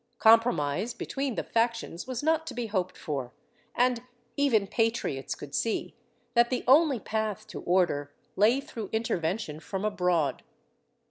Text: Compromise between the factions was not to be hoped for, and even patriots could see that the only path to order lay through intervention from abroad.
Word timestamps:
Compromise 0.17 0.95
between 0.95 1.35
the 1.35 1.43
factions 1.43 2.07
was 2.07 2.23
not 2.23 2.47
to 2.47 2.55
be 2.55 2.65
hoped 2.65 2.97
for, 2.97 3.33
and 3.75 4.01
even 4.35 4.65
patriots 4.65 5.35
could 5.35 5.53
see 5.53 5.95
that 6.33 6.49
the 6.49 6.63
only 6.67 6.99
path 6.99 7.45
to 7.45 7.61
order 7.65 8.11
lay 8.35 8.59
through 8.59 8.89
intervention 8.91 9.59
from 9.59 9.85
abroad. 9.85 10.41